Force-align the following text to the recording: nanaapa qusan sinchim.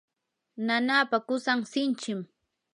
nanaapa 0.65 1.17
qusan 1.27 1.59
sinchim. 1.71 2.19